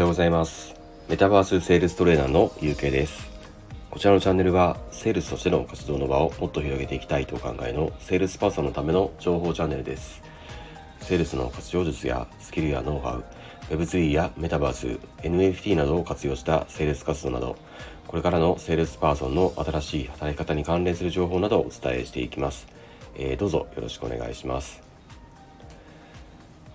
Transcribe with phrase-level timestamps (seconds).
[0.00, 0.74] ようございます。
[1.10, 3.28] メタバースセールストレーナーのゆうけいです。
[3.90, 10.22] こちらのチャンネルはセールスとしての活動の場をもっと広げていきたいとお考えのセールスパーソンのための情報チャンネルです。
[11.02, 13.24] セールスの活用術やスキルやノウハウ
[13.74, 17.56] Web3 やメタバース NFT などを活用したセールス活動など
[18.06, 22.66] これからのセールスパーソンの新しい働き方に関連する情報などをお伝えしていきます、
[23.16, 24.82] えー、どうぞよろしくお願いします。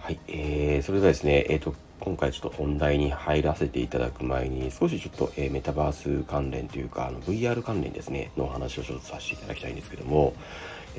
[0.05, 10.33] はい、えー、それではですね、えーと、今回ちょっと本題に入らせていただく前に少しちょっと、えー、メタバース関連というかあの VR 関連ですねの話をちょっとさせていただきたいんですけども、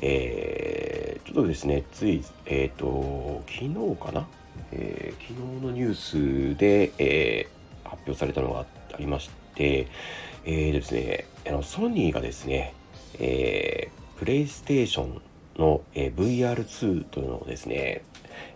[0.01, 4.27] えー、ちょっとですねついえっ、ー、と昨日かな、
[4.71, 7.47] え、昨日のニュースで、え、
[7.83, 8.65] 発表されたのがあ
[8.97, 9.87] りまして
[10.45, 12.73] えーですねあのソニーがですね、
[13.19, 15.21] えー、プレイステーション
[15.57, 18.03] の、え、VR2 というのをですね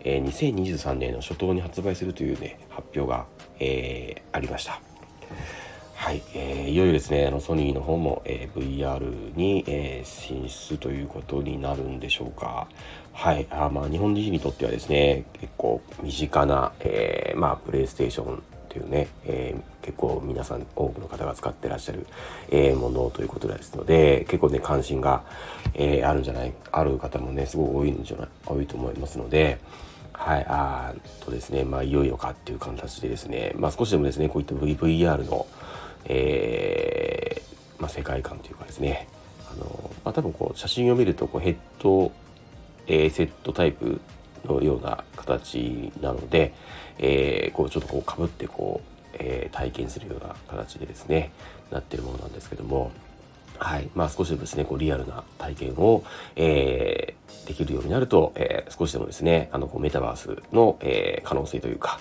[0.04, 3.26] えー、2023年の初頭に発売するというね発表が、
[3.60, 4.82] えー、ありました。
[6.02, 12.68] はい、えー、いよいよですね、あのソニーの方も、えー、VR に、えー、進出ということになるんでしょうか。
[13.14, 22.06] はい、あまあ日本人にとってはですね、結構身近な、えー、まあプレイステーションというね、え、結構皆さん多くの方が使ってらっしゃる、
[22.50, 25.24] え、ものということですので結構ね関心が、
[25.74, 29.60] えー、あるんじゃないある方もねすごい多いんじゃない多いと思いますので
[30.22, 30.94] はい、あ
[31.26, 35.48] とですね、まあ、いよいよかっていう形でですね、まあ、少しでもですね、こういった VVR の、
[36.06, 39.08] えー、まあ、世界観というかですね、
[39.52, 42.12] あの、まあ、多分こう、写真を見ると、こう、ヘッド、
[42.86, 44.00] えー、セットタイプ
[44.46, 46.54] のような形なので、
[47.00, 48.91] えー、こう、ちょっとこう、被ってこう、
[49.22, 51.32] えー、体験するような形でですね、
[51.72, 52.92] なってるものなんですけども、
[53.58, 53.90] はい。
[53.94, 56.04] まあ少しでもですね、こうリアルな体験を、
[56.36, 62.00] えー、できるようになると、えー、少しでもですね、あの、こうメタバースの、えー、可能性というか、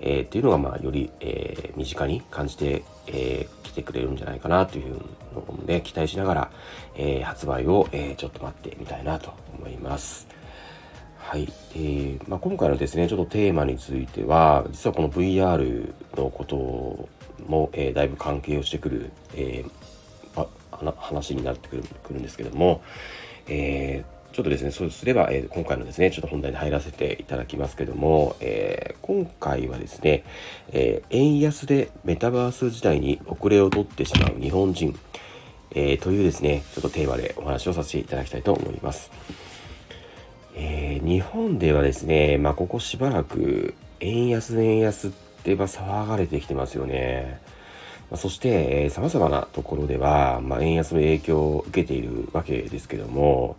[0.00, 4.94] えー、っていうのが、まあ、より、えー、身近に感じて、えー、来てくれるんじゃないかなという
[5.34, 6.50] のを、期待しながら、
[6.96, 10.39] えー、発売を、えー、ちょっと待ってみたいなと思います。
[11.20, 11.52] はい。
[11.74, 17.08] えー、まあ、今回のですね、ちょっとテーマについては、実はこの VR のこと
[17.46, 22.82] も、えー、だいぶ関係をしてくる、えー、話になってくるくるんですけども、
[23.46, 30.24] えー、ちょっとですね、そうすれば、えー、今回のですね、ちょっと本題に入らせていただきますけども、えー、今回はですね、
[30.72, 34.98] え円安でメタバース時代に遅れを取ってしまう日本人、
[35.76, 39.12] えというですね、ちょっとテーマでお話をさせていただきたいと思います。
[40.62, 47.40] え日本ではですね、まあ、ここしばらく円安円安ってま騒がれてきてますよね。
[48.10, 53.56] まそして、えー、様々なところでは、まあ、円安の影響を受けているわけですけども、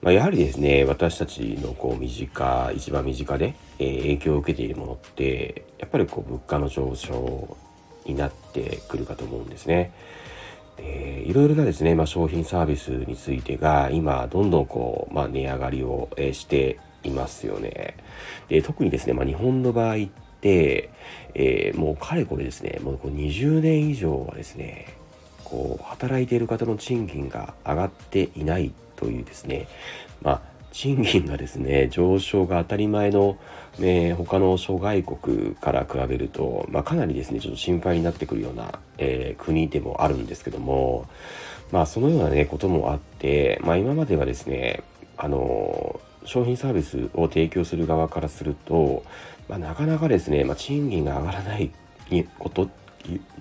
[0.00, 7.56] まあ、やはりですね、私たちのこう身近、一番身近で、えー、影響を受けているものって、やっぱりこう物価の上昇
[8.04, 9.92] になってくるかと思うんですね。
[10.78, 17.96] いろいろなですね、まあ、商品サービスについてが今どんどんこう、まあ、値上がりをしていますよね。
[18.48, 19.98] で特にですね、まあ、日本の場合っ
[20.40, 20.90] て、
[21.34, 24.94] えー、もうかれこれですね、もうこう20年以上はですね、
[25.44, 29.68] こう働いている方の賃金が上がっていないというですね、
[30.22, 30.42] まあ、
[30.72, 33.38] 賃金がですね、上昇が当たり前の、
[33.80, 41.08] えー、他の諸外国から比べると、まあ、かなりですね、ちょっと心配になってくるような、えー、国でもあるんですけども、
[41.72, 44.82] まあ、そのようなね、こともあって、まあ、今まではですね、
[45.16, 49.04] あの商品サービスを提供する側からすると、
[49.48, 51.70] まあ、なかなかですね、まあ、賃金が上がらない
[52.38, 52.68] こと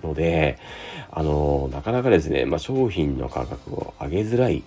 [0.03, 0.57] ので、
[1.11, 4.63] あの、なかなかですね、まあ、商品の価格を上げづらい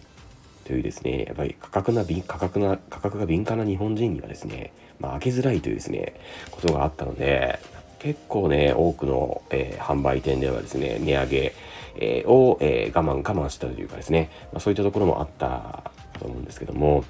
[0.67, 6.15] というですね、やっぱり価格な、価格な、価格が敏感な日本人にはですね、まあ、上げづらいというですね、
[6.51, 7.61] ことがあったので、
[8.01, 11.55] 結構ね、多くの、えー、販売店ではですね、値上げ、
[11.99, 17.05] えー、を、えー、我慢我慢したというかですね、まあ、そういったところもあったと思うんですけども、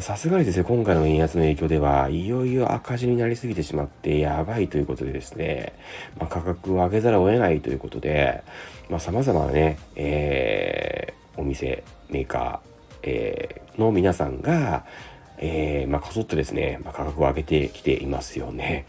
[0.00, 5.72] さすがにですね、今回の円安の影響では、いよいよ赤字になりすぎてしまってやばいということでですね、
[6.18, 8.42] まあ、価格を上げざるを得ないということで、
[8.88, 12.67] まあ、様々なね、えー、お店、メーカー、
[13.02, 14.84] えー、の皆さんが、
[15.38, 18.86] えー、まあ、こぞってですね、まあ、価格を上げてきていますよね。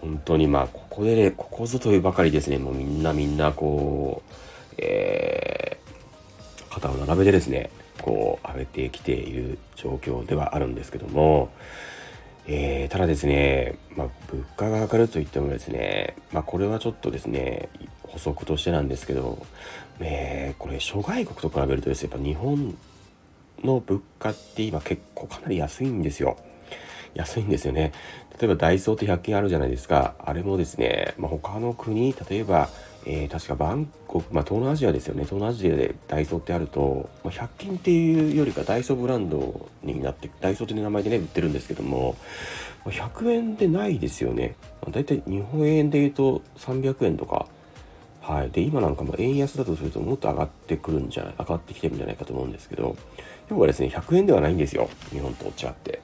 [0.00, 11.50] 本当にまあ、ここでね、ここぞというばかりですね、もうみんなみんなこう、えー、肩を並べてですね、こう上げてきている状況ではあるんですけども、
[12.46, 17.68] えー、ただですね、まあ、物価が上がるといってもですね、まあ、これはちょっとですね
[18.02, 19.46] 補足としてなんですけど、
[20.00, 22.76] えー、これ諸外国と比べるとですねやっぱ日本
[23.64, 26.36] の物価って今結構かなり安いんですよ。
[27.14, 27.92] 安いんですよね。
[28.40, 30.14] 例えばダイソーって100均あるじゃないですか。
[30.18, 32.68] あれもですね、まあ、他の国、例えば、
[33.04, 35.24] えー、確かバンコク、まあ、東南アジアですよね。
[35.24, 42.16] 東南アジアでダイソーってあると、まあ、100均っていうよりかダイソーブランドになって、ダイソーって名前でね、売ってるんですけども
[42.84, 44.56] ま、100円でないですよね。
[44.90, 47.46] だいたい日本円で言うと300円とか、
[48.20, 48.50] はい。
[48.50, 52.96] で、今なんかも円安だとするともっと上がってくるんじゃない、上がってきてるんじゃないかと思うんですけど、
[53.52, 54.88] 要はですね、100円ではないんですよ。
[55.10, 56.00] 日本と違って。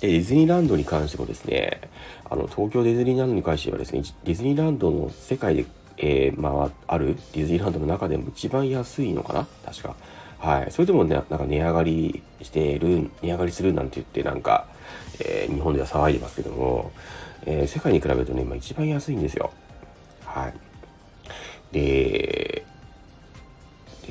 [0.00, 1.80] で、ディズニーランドに関してもですね、
[2.28, 5.64] あの、東京ディズニーランドに関してはですね、ディズニーランドの世界で、
[5.96, 9.46] えー、まあ、あるディズニーランドの中でも一番安いのかな？
[9.64, 9.96] 確か。
[10.38, 10.70] はい。
[10.70, 14.66] それでもね、なんか値上がりしてる、値上がりするなんて言ってなんか、
[15.18, 16.92] えー、日本では騒いでますけども、
[17.46, 19.50] えー、世界に比べるとね、今一番安いんですよ。
[20.26, 20.54] はい。
[21.72, 22.45] で、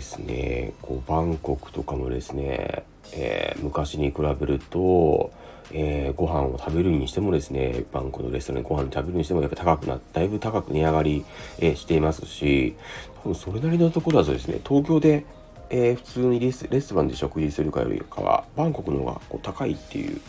[0.06, 5.32] ですね、こうバンコクとかもですね、えー、昔に比べると、
[5.72, 11.26] えー、ご飯を食べるにしてもですね、バンコクのレストランでご飯食べるにしてもやっぱ高くな、だいぶ高く値上がり、
[11.58, 12.76] えー、していますし、
[13.24, 15.26] 多分それなりのところだとですね、東京で、
[15.72, 20.22] えー、普通にレスレストランで食事するかよりかは、バンコクの方がこう高いっていう、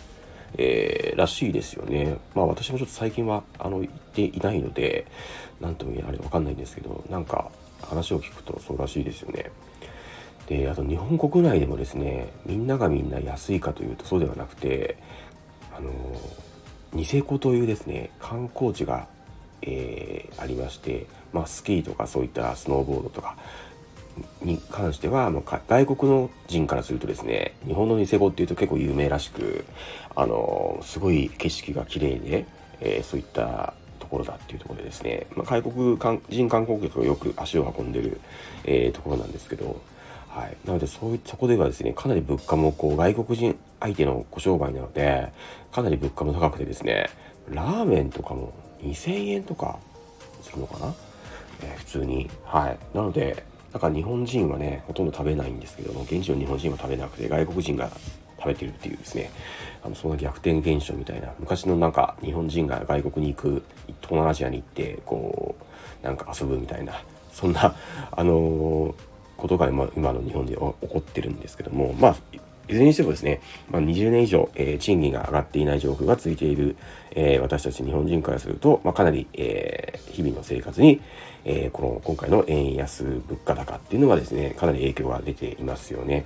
[0.57, 2.17] えー、らしいですよね。
[2.35, 5.07] まあ私もちょっと最近はあの行っていないので、
[5.61, 7.51] 何とも言えあれわかんないんですけど、なんか
[7.83, 9.51] 話を聞くとそうらしいですよね。
[10.47, 14.97] で、あと日本国内でもですね、みんながみんな安いかというとそうではなくて、
[15.77, 15.91] あの、
[16.93, 19.07] ニセコというですね、観光地が、
[19.63, 23.37] えー、ありまして、まあスキーとかそういったスノーボードとか、
[24.43, 29.65] に関しては、まあ、外国の人からするとですね、日本のニセコっていうと結構有名らしく、
[30.15, 32.47] あの、すごい景色が綺麗で、
[32.81, 35.99] えー、そういったところだっていうところでですね、まあ、外国
[36.29, 38.21] 人観光客がよく足を運んでる、
[38.65, 39.81] えー、ところなんですけど、
[40.37, 40.57] はい。
[40.67, 45.33] なので、そういうそこではですね、かなり物価もこう、外国人相手のご商売なので、
[45.73, 47.09] かなり物価も高くてですね、
[47.49, 48.53] ラーメンとかも
[48.83, 49.79] 2000円とか
[50.43, 50.95] するのかな、
[51.63, 52.29] えー、普通に。
[52.45, 52.79] はい。
[52.95, 57.91] なので、だから日本人はね、ほとんど食べないんですけども、現地の日本人は食べなくて、外国人が
[58.39, 59.31] 食べてるっていうですね、
[59.83, 63.63] あの、そんな逆転現象みたいな、昔のなんか日本人が外国に行く、
[64.03, 65.57] 東南アジアに行って、こ
[66.03, 66.93] う、なんか遊ぶみたいな、
[67.33, 67.75] そんな、
[68.11, 68.95] あのー、
[69.37, 72.17] ことが今の日本で起こってるんですけども、まあ、
[72.69, 73.41] いずれにしてもですね、
[73.71, 76.77] まあ、20年以上、えー、賃金が上がっていない状況が続いている、
[77.13, 81.01] えー、私たち日本人からすると、まあ、かなり、えー、日々の生活に、
[81.45, 86.25] えこの今回の円安物価高っていうのがですね、かなり影響が出ていますよね。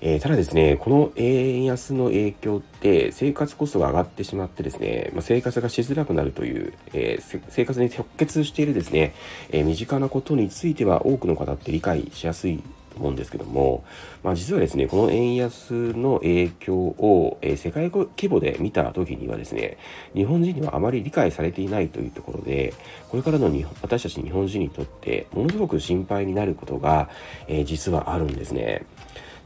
[0.00, 9.14] えー、ただですね、この円安の影響って生活コストが上がってしまってですね、まあ、生活がしづらくなるという、えー、生活に直結しているですね、
[9.50, 12.62] えー、身近なことについては多くの方って理解しやすい
[12.94, 13.84] と思うんですけども、
[14.22, 19.76] まあ、実はですね、この円安の影響を、えー、世界規模で見た時にはですね、
[20.14, 22.72] 日本人にはあまり理解されていないというところで、
[23.08, 23.50] これからの
[23.82, 27.10] 私たち日本人にとってものすごく心配になることが、
[27.48, 28.84] えー、実はあるんですね。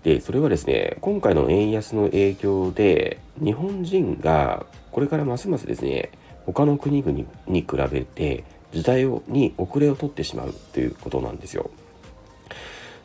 [0.02, 6.10] で、それはですね、今回の円安の影響で、日本人がこれからますますですね、
[6.46, 11.70] 他の国々に比べて時代をに遅れを取ってしまうということなんですよ。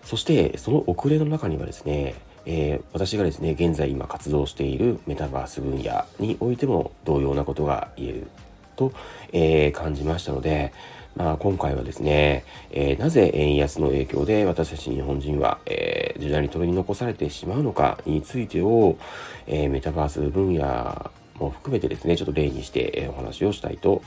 [0.04, 8.28] そしてその遅れの中にはですね、えー、私がですね現在今活動しているメタバース分野においても同様なことが言える
[8.76, 8.92] と、
[9.32, 10.74] えー、感じましたので、
[11.16, 18.98] まあ、今回はですね、えー、なぜ円安の影響で私たち日本人は、え時代に取り残されてしまうのかについてを、
[19.46, 24.02] えメタバース分野も含めてですねちょっと例にして、お話をしたいと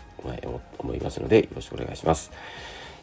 [0.78, 2.32] 思いますのでよろしくお願いします。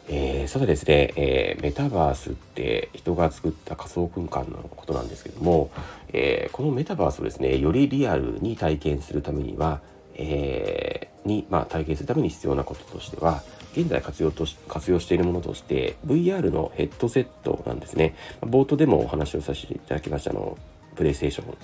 [0.06, 5.70] えー、さてですね、えー、メタバースって人が作った仮想空間のことなんですけども、
[6.12, 9.80] えー、このメタバースをですね、よりリアルに体験するためには、
[10.16, 13.42] えーに、まあ、体験するために必要なこととしては、
[13.76, 18.14] 現在活用とし活用しているものとして VR のヘッドセットなんですね。
[18.40, 20.56] 冒頭でもお話をさせていただきましたの、
[20.94, 21.54] プレイステーション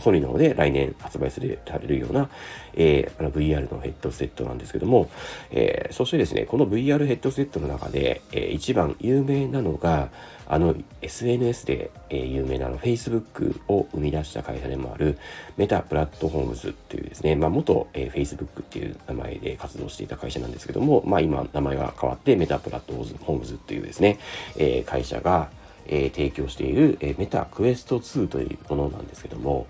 [0.00, 2.28] ソニーの方で来年発売されるような、
[2.74, 5.08] えー、あの VR のヘッドセットなんですけども、
[5.50, 10.08] えー、そしてですね、この VR ヘッドセットの中で、えー、一番有名なのが、
[10.48, 15.18] あの SNS で、え有名なの Facebook を生み出した会社でもある
[15.56, 24.18] メタプラットフォームズっていうですね、まあ、元、え Facebook っていう名前で活動していた会社なんですけども、まあ、今名前が変わってメタプラットフォームズっていうですね、
[24.56, 25.50] え会社が、
[25.88, 29.66] え、提供している、えー、メタクエスト2というものなんですけども、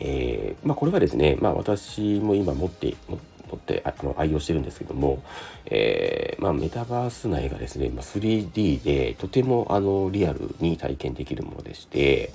[0.00, 5.22] えー、まあ、これはですね、まあ、私も今持って持ってとってあの愛用してるんですけども、
[5.66, 12.32] えまあ、メタバース内がですね、ま 3D でとてもあのリアルに体験できるものでして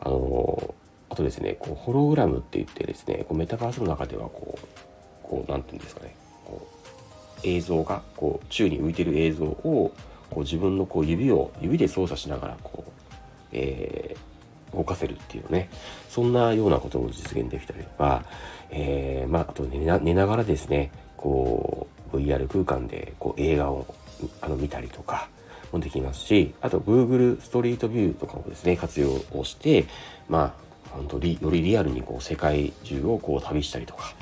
[0.00, 0.74] あの
[1.10, 4.66] あとですねこうホログラムって言ってですねこうメタバースの中ではこう
[5.22, 6.66] こう何て言うんですかねこ
[7.44, 9.92] う映像がこう宙に浮いてる映像を
[10.30, 12.90] こう自分のこう指を指で操作しながらこう、
[13.52, 14.31] えー、
[14.74, 15.68] 動かせるっていうね
[16.08, 18.24] そんなようなことを実現できたりとか、
[18.70, 23.86] えー、まあ、あと寝な寝ながらですねこう VR 空間でこう映画を
[24.40, 25.28] あの見たりとか
[25.72, 29.86] もできますしあと Google ストリートビューとかをですね活用をして
[30.28, 34.14] まあ本当によりリアルにこう世界中をこう旅したりとか、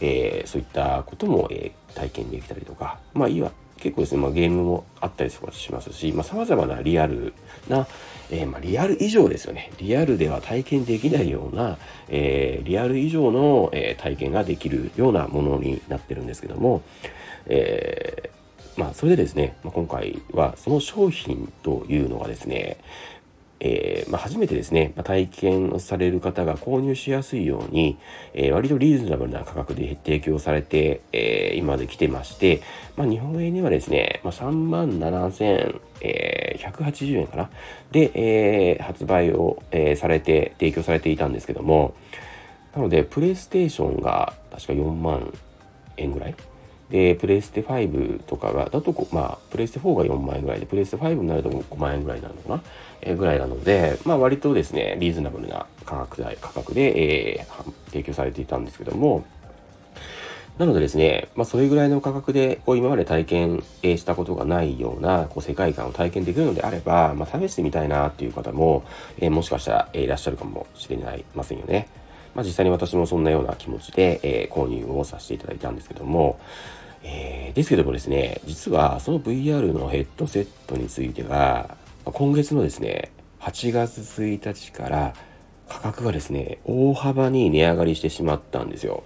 [0.00, 3.50] えー、そういったことも、えー、体験できたりとかまあいわ
[3.82, 7.34] 結構ですね、まあ、ゲームもあったりとかしますし、まあ、様々なリアル
[7.68, 7.86] な、
[8.30, 9.72] えー、まあ、リアル以上ですよね。
[9.78, 16.82] リアルでは体験できないような、えー、リアル以上の、えー、体験ができるようなものになってるんですけども、
[17.46, 18.30] え
[18.76, 22.78] まあ、それでですね、まあ、今回はその商品というのがですね、
[23.64, 27.96] えー、まあ、初めてですね、まあ、体験される方が購入しやすいように、
[28.34, 32.60] えー、割とリーズナブルな価格で提供されて、えー、今まで来てまして、
[32.96, 37.50] まあ、日本円にはですね、まあ、3万7180円かな？
[37.92, 41.94] で、え発売を、えされて提供されていたんですけども
[42.74, 45.32] なのでプレイステーションが確か4万
[45.96, 46.34] 円ぐらい？
[46.92, 52.62] で、プレイステ5とかが、だとまあ、プレイステ4が4万円ぐらいで、プレイステ5になると5万円ぐらいになるのかな、
[53.16, 59.24] ぐらいなので、まあ、割とですね、リーズナブルな価格帯、価格で、えー、提供されていたんですけども、
[60.58, 68.84] なのでですね、まあ、それぐらいの価格で、こう、今まで体験したことがないような、こう、世界観を体験できるのであれば、まあ、試してみたいなっていう方も、
[69.18, 71.88] えー、もしかしたら、いらっしゃるかもしれないませんよね。
[72.34, 76.38] まあ、実際に私もそんなような気持ちで、えー、購入をさせていただいたんですけども、
[77.02, 85.14] えー、ですけどもですね、実はその VR のヘッドセットについては、今月のですね、8月1日から
[85.68, 89.04] 価格がですね、大幅に値上がりしてしまったんですよ。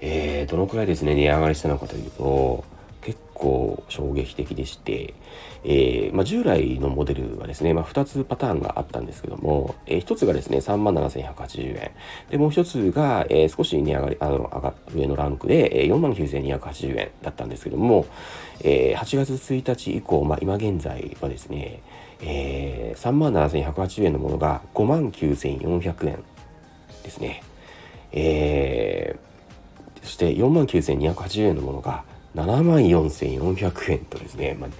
[0.00, 2.64] えー、どのくらいですね、値上がりしたのかというと、
[3.00, 5.14] 結構衝撃的でして、
[5.62, 11.90] えー、まあ、従来のモデルはですね、まあ、2つパターンがあったんですけども、えー、1つがですね、37,180円。
[12.28, 18.06] で、もう1つが、えー、少し値上がり、あの、上のランクで、えー、49,280円だったんですけども、
[18.60, 21.82] えー、8月1日以降、まあ、今現在はですね、
[22.20, 26.22] えー、37,180円のものが5万9400円
[27.02, 27.42] ですね。
[28.12, 34.70] えー、そして4万9280円のものが7万4400円とですね、まあ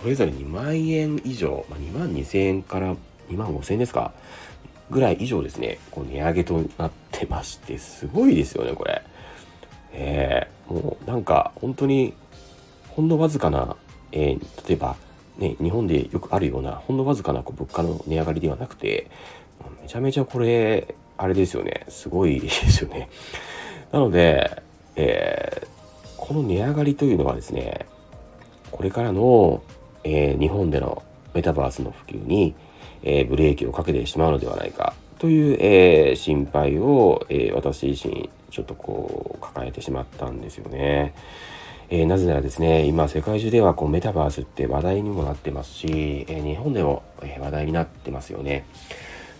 [0.00, 2.96] それぞれ2万円以上、まあ、2万2000円から
[3.28, 4.12] 2万5000円ですか
[4.88, 9.02] ぐらい以上ですね、こう値上げとなってまして、すごいですよね、これ。
[9.92, 12.14] えー、もうなんか本当に、
[12.90, 13.76] ほんのわずかな、
[14.12, 14.96] えー、例えば、
[15.38, 19.10] ね、日本でよくあるような、ほんのわずかなこう物価の値上がりではなくて、
[19.82, 23.08] めちゃめちゃこれ、あれですよね、すごい ですよね。
[23.92, 24.62] なので、
[24.96, 25.66] えー、
[26.16, 27.86] この値上がりというのはですね、
[28.70, 29.62] これからの
[30.04, 31.02] えー、日本での
[31.34, 32.54] メタバースの普及に、
[33.02, 41.14] えー、ブレーキをかけてしまうのではないかという、えー、心配を、え私自身ちょっとこう抱えてしまったんですよね。
[41.92, 47.02] えなぜならですね、今世界中ではこうメタバースって話題にもなってますし、え日本でも、
[47.40, 48.64] 話題になってますよね。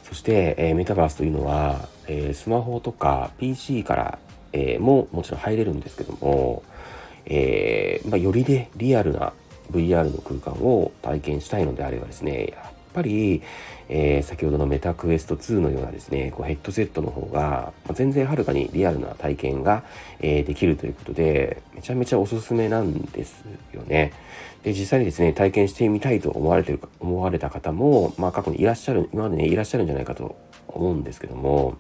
[0.03, 4.19] そして、えメタバースというのは、えスマホとか PC から、
[4.53, 6.65] えももちろん入れるんですけども、
[7.27, 9.33] えまあ、よりね、リアルな
[9.71, 13.43] VR の空間を体験したいのであればですね、やっぱり、
[13.93, 19.83] えー、先ほどのメタクエスト2のようなですね、こうヘッドセットの方が、まあ、全然はるかにリアルな体験が、
[20.21, 24.13] えー、できるということで、めちゃめちゃおすすめなんですよね。
[24.63, 30.37] で、実際にですね、体験してみたいと思われてる、思われた方も、まあ過去にいらっしゃる、今までね、いらっしゃるんじゃないかと
[30.69, 31.77] 思うんですけども、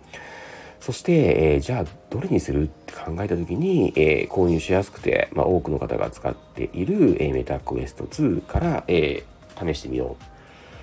[0.80, 1.12] そして、
[1.54, 9.22] えー、じゃあどれにするって考えた時に、えー、購入しやすくて、まあ、多くの方が使っている、えー、メタクエスト2から、え
[9.60, 10.39] 試してみよう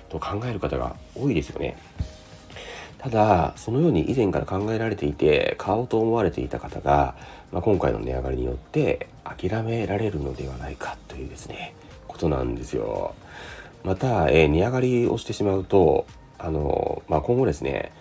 [0.08, 1.76] と考える方が多いですよね。
[2.98, 7.14] ただ、そのように以前から考えられていて、買おうと思われていた方が、
[7.52, 11.74] まあ、今回の値上がりによって諦められるのではないかというですね、
[12.08, 13.14] ことなんですよ。
[13.84, 16.06] また、え値上がりをしてしまうと、
[16.38, 17.92] あの、まあ、今後ですね、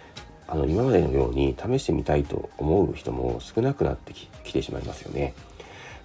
[0.47, 5.33] あの今までのように試してみたいと思う人も少なくなってきてしまいますよね。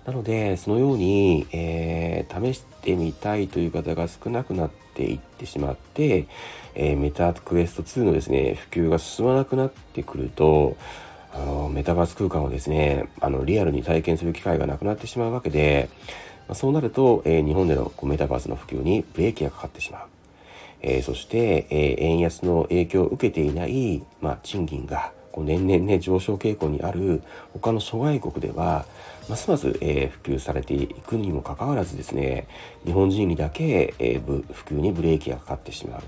[0.06, 6.26] なので、そのように、えー、試してみたいという方が少なくなっていってしまって、
[6.74, 10.76] えー、メタクエスト2のですね、普及が進まなくなってくると、
[11.34, 15.88] あのメタバース空間をですね、あのリアルに体験する機会がなくなってしまうわけで、
[16.48, 20.06] まあ、そうなると、えー、日本でのこうメタバースの普及にブレーキがかかってしまう。
[20.82, 27.22] えー、そして、えー、円安の影響を受けていない、まあ、賃金がこう年々ね上昇傾向にある
[27.54, 28.84] 他の諸外国では
[29.28, 32.46] ますます、えー、普及されていくにもかかわらずですね
[32.84, 36.02] 日本人にだけ、えー、普及にブレーキがかかってしまう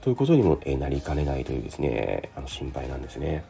[0.00, 3.44] ということにも、えー、なりかねないというですねあの心配なんですね。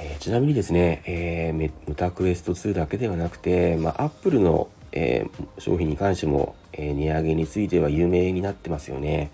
[0.00, 9.32] えー、ちなみにですね、えー、ムタクエスト2だけではなくて、まあ、アップルの、えー、商品に関しても、え値上げについては有名になってますよね。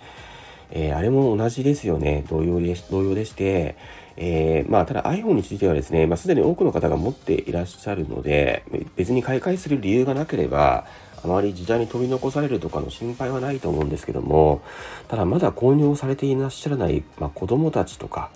[0.74, 2.24] えー、あれも同じですよね。
[2.28, 3.76] 同様で同様でして、
[4.16, 8.64] えー、まあ、ただ iPhone についてはですね、まあ、すでに多くの方が持っていらっしゃるので、
[8.96, 10.84] 別に買い替えする理由がなければ、
[11.22, 14.62] あまり時代に飛び残されるとかの心配はないと思うんですけども、
[15.08, 18.30] ただまだ購入をされていらっしゃらない、まあ、子供たちとか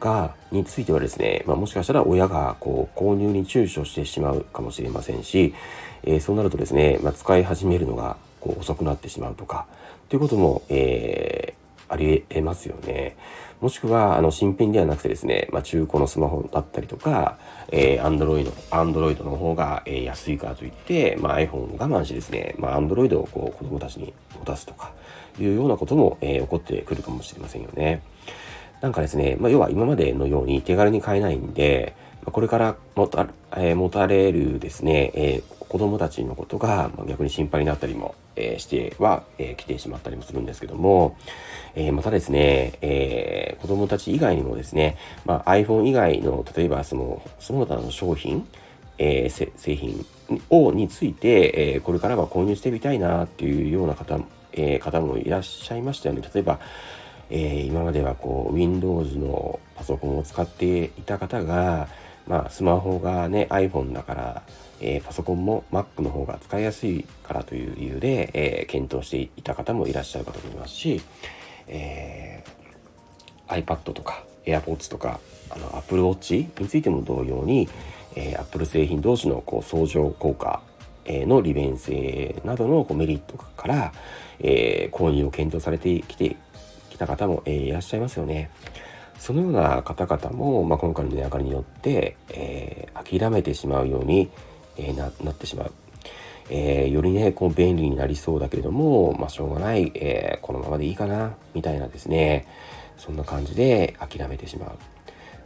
[0.00, 5.54] が、についてはですね、まあ、もしかしたら親がこう購入に躊躇してしまうかもしれませんし、
[6.02, 9.66] えー、そうなるとですね、まあ、使い始めるのがこう遅くなってしまうとか、
[10.08, 13.16] ということも、えーありえますよね。
[13.60, 17.38] もしくは、あの、新品ではなくてですね、まあ、中古のスマホだったりとか、
[17.70, 24.12] えー、Android、Android の方が、えー、安いからといって、まあ、iPhone を我慢してですね、まあ、Android をこう子供たちに
[24.44, 24.92] 渡すとか、
[25.40, 28.02] いうようなことも、えー、起こってくるかもしれませんよね。
[28.80, 31.94] なんかですね、まあ、要は今までのように手軽に買えないんで、
[32.26, 41.16] これからもた,、えー、持たれるですね、えー、子供たちのことが逆に心配になったりも、え、しては、え、来てしまったりもするんですけども、
[41.74, 48.46] え、またですね、え、子供たち以外にもですね、ま、iPhone 以外の例えばそのその他の商品、
[48.98, 50.06] え、製品
[50.48, 54.20] をについて、え、これからは購入してみたいなっていうような方,、
[54.52, 56.22] え、方もいらっしゃいましたよね。
[56.32, 56.60] 例えば
[57.30, 61.88] えー、今まではこう Windows のパソコンを使っていた方が、
[62.26, 64.42] まあ、スマホがね iPhone だから、
[64.80, 71.02] えー、パソコンも Mac の方が使いやすいからという理由で、えー、検討していた方もいらっしゃるかと思いますし、
[71.68, 77.68] えー、iPad とか AirPods とかあの Apple Watch についても同様に、
[78.16, 80.62] えー、Apple 製品同士のこう相乗効果
[81.06, 83.92] の利便性などのこうメリットから、
[84.40, 86.36] えー、購入を検討されてきて
[86.90, 88.50] きた方も、えー、いらっしゃいますよね。
[89.24, 94.28] そのような方々も、まあ、今回の値上がりによって、えー、諦めてしまうように、
[94.76, 95.72] えー、ななってしまう。
[96.50, 102.46] えー、よりね、こう便利になりそうだけれども、まあ、しょうがない、えー、このままでいいかな、みたいなですね、
[102.98, 104.72] そんな感じで諦めてしまう。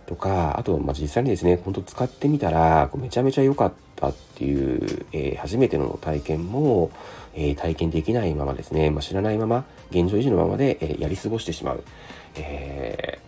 [0.06, 6.90] とか、あと、まあ、実際にですね、本当使ってみたら、めちゃめちゃ良かったっていう、えー、初めての体験も、
[7.32, 11.84] え体験できないままですね、まあ、知らないまま、現状維持のままで、えやり過ごしてしまう。
[12.34, 13.20] え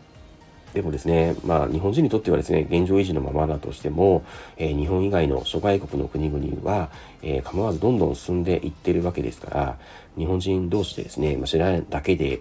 [0.75, 4.25] でもですね、まあ、日本人にとってはですね、現状維持のままだとしても、
[4.57, 6.91] えー、日本以外の諸外国の国々は、
[7.23, 9.79] えー、構わずどんどん進んでいってるわけですから、
[10.17, 12.41] 日本人同士でですね、まあ、知らないだけで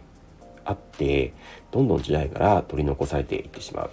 [0.65, 1.33] あって、
[1.71, 3.89] どんどん時代から取り残されていってしまう。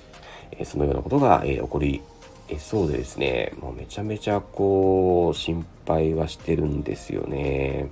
[0.52, 2.02] えー、そのようなことが、え起こり
[2.48, 7.90] えそうでですね、もうめちゃめちゃこう、心配はしてるんですよね。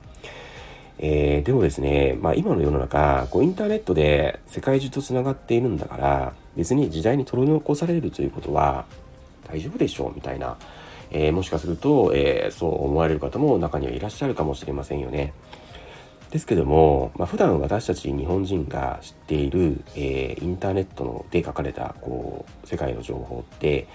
[0.99, 8.87] えー、でもですね、まあ、今の世の中こうインターネットで世界中とつながっているんだから別に時代に取り残されるということは
[9.49, 10.57] 大丈夫でしょうみたいな、
[11.11, 15.33] えー、もしかすると、えー、そう思われる方も中にはいらっしゃるかもしれませんよね。
[16.31, 23.87] ですけども、まあ、普段私たち日本人が知っている、えー、インターネットので書かれたこう世界の情報って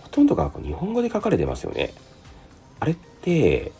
[0.00, 1.92] ほとんどが日本語で書かれてますよね。
[2.80, 3.70] あれって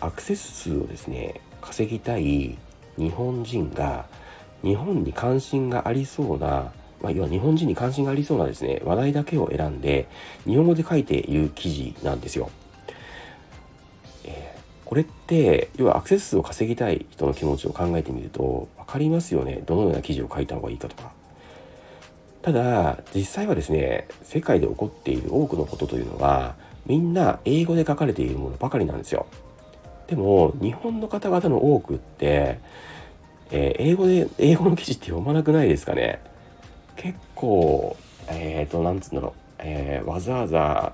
[0.00, 2.56] アクセス数をですね稼ぎたい
[2.96, 4.06] 日本人が
[4.62, 10.08] 日本に関心がありそうな、まあ、要は日本人に関心がありそうなですね、話題だけを選んで、
[10.44, 12.50] 日本語で書いている記事なんですよ。
[14.24, 19.62] えー、これって、要はアクセス数を稼ぎたい人の気持ちを考えてみると、分かりますよね。
[19.66, 21.12] どのような記事を書いた方がいいかとか。
[22.42, 26.54] ただ、実際はですね、世界で起こっている多くのことというのは、
[26.86, 29.26] みんな英語で書かれているものばかりなんですよ。
[30.08, 32.58] でも日本の方々の多くって、
[33.50, 36.20] えー、英語で英語の記事って読まなくないですかね？
[36.96, 37.96] 結構
[38.28, 40.92] えっ、ー、となんつうんだろう、えー、わざわざ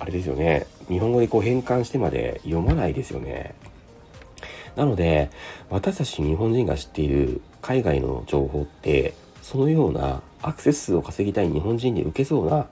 [0.00, 0.66] あれですよね。
[0.88, 3.54] 日本語でこう変換してまで読まないですよね。
[4.76, 5.30] なので
[5.70, 12.66] 私たち日本人が知っている海外の情報ってそのようなアクセス数を稼ぎたい日本人に受けそうな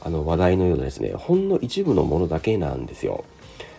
[0.00, 3.24] あの話題のようなですねほんの一部のものだけなんですよ。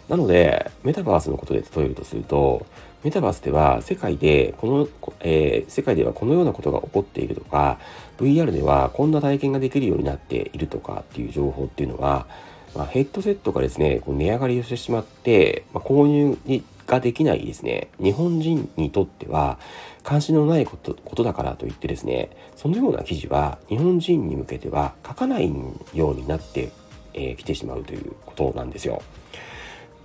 [0.09, 2.65] なので、メタバースのことで例えるとすると、
[3.03, 7.79] メタバースでは世界でこの、えー、世界ではこのようなことが起こっているとか、
[8.17, 12.27] VR ではこんな体験ができるようになっているとかっていう情報っていうのは、
[12.75, 19.57] まあ、ヘッドセットがですね、こう値上がりをしてしまって、まあ、購入にができないですね、日本人にとっては
[20.03, 25.51] 関心のないことことだからといってですね、そのような記事は日本人に向けては書かない
[25.93, 26.71] ようになってき、
[27.13, 29.01] えー、てしまうということなんですよ。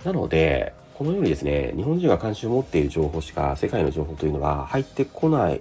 [0.03, 5.51] なので、このようにですね、日本人が関心を持っている情報しか世界の情報というのは入ってこな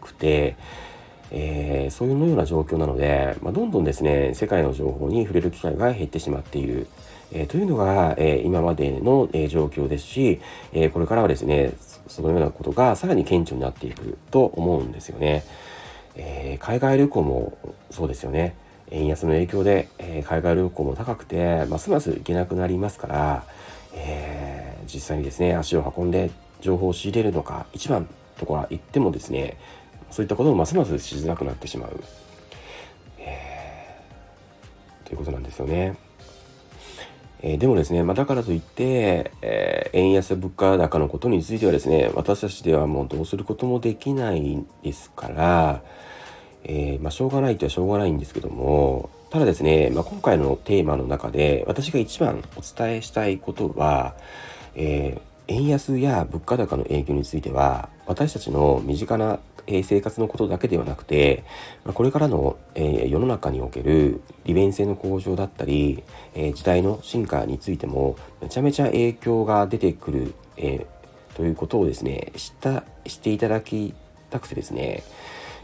[0.00, 0.56] くて、
[1.30, 6.86] えー、そういうような状況なので、まあ、どんどんですね、世界の情報に触れる機会が減ってしまっている。
[7.32, 10.40] えー、というのが、えー、今までの、え状況ですし、
[10.72, 11.72] えこれからはですね、
[12.06, 15.42] そのようなことがさらに顕著になっていくと思うんですよね。
[16.16, 17.58] え海外旅行も
[17.90, 18.54] そうですよね。
[18.90, 23.44] 円安の影響で、え海外旅行も高くて、ますます行けなくなりますから、
[23.94, 26.30] え実際にですね、足を運んで
[26.60, 29.58] 情報を仕入れるのか、一番とか言ってもですね、
[30.10, 32.00] そういったこともますますしづらくなってしまう、
[33.18, 35.96] えー、ということなんですよね。
[37.46, 45.82] えー、でもですね、まあ、だからといって、えー、円安物価高のことについてはですね、私たちではもうどうすることもできないですから、
[46.62, 54.14] えー、まあ、しょうがないとはしょうがないんですけども、ただですね、まあ、今回のテーマの中で私が一番お伝えしたいことは、
[54.76, 61.42] え円安や物価高の影響については私たちの身近な生活のことだけではなくて
[61.84, 66.04] これからの世の中における利便性の向上だったり
[66.54, 70.34] 時代の進化についてもめちゃめちゃ影響が出てくる
[71.34, 73.94] ということをですね知ったしていただき
[74.30, 75.02] たくてですね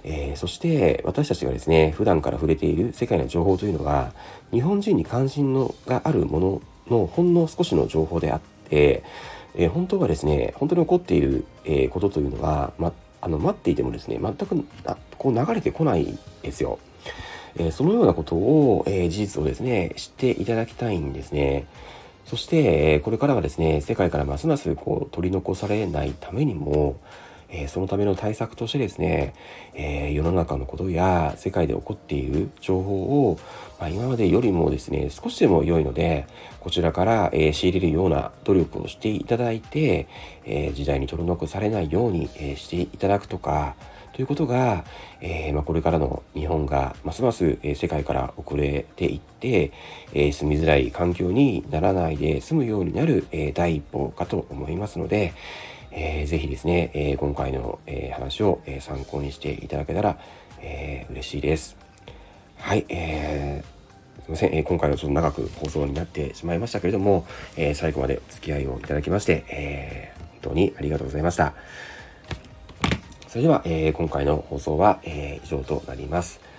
[0.05, 4.13] えー、そして私たちがですね普段から触れている世界の情報というのは
[4.51, 9.03] 日本人に関心のがあるもののほんの少しの情報であって、
[9.55, 14.65] えー、本当はですね本当に起こっている、えー、ことというのは、ま、あの待っていてもですね全く
[15.19, 16.79] こう流れてこないですよ。
[17.57, 21.67] えー、そのようなことを、え事実をですね知っていただきたいんですね。
[22.27, 26.97] そして、これからはですね世界からますますこう取り残されないためにも、
[27.51, 29.35] えー、そのための対策としてですね、
[29.75, 33.39] えー、世の中のことや世界で起こっている情報を、
[33.79, 36.27] まあ、今までよりもですね少しでも良いので
[36.61, 40.07] こちらから、えー、仕入れるような努力をしていただいて、
[40.45, 43.75] え時代に取り残されないように、えしていただくとか
[44.13, 44.85] ということが、
[45.23, 49.73] えー、まあ、これからの日本がますます、え世界から遅れていって、
[50.13, 55.33] え住みづらい環境にならないで済むようになる、え第一歩かと思いますので、
[55.93, 60.19] えー、ぜひですね、えー、今回の、えー、話を、え参考にしていただけたら、
[60.61, 61.77] え嬉しいです。
[62.57, 67.27] はい、えー、すいません、え今回はちょっと長く放送になってしまいましたけれども、
[67.57, 71.55] え最後までお付き合いをいただきまして、え本当にありがとうございました。
[73.27, 76.50] それでは、え今回の放送は、え以上となります。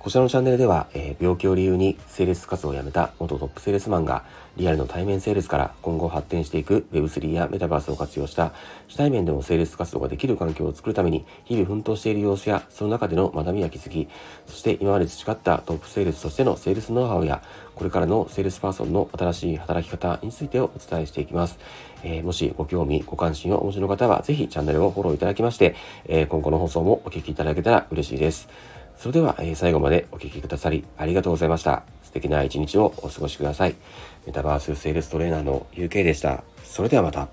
[0.00, 4.24] こちらのチャンネルでは、えー、病気を理由にセールス活動を辞めた元トップセールスマンが
[4.56, 8.54] リアルの対面セールスから今後発展していく Web3 やメタバースを活用した
[8.88, 14.08] 非対面でもセールス活動ができる環境を作るために日々奮闘している様子やその中での学びや気づき、
[14.46, 17.42] そして今まで培ったトップセールスとしてのセールスノウハウや
[17.74, 21.58] これからのセールスパーソンの新しい働き方についてお伝えしていきます。
[22.02, 28.48] えー、もしご興味、ご関心をお持ちの方はぜひチャンネルをフォローいただきまして、えー、今後の放送もお聴きいただけたら嬉しいです。
[29.00, 31.84] それでは、えー、最後までお聴きくださりありがとうございました。
[32.02, 33.74] 素敵な一日をお過ごしください。
[34.26, 36.44] メタバースセールストレーナーの UK でした。
[36.64, 37.28] それではまた。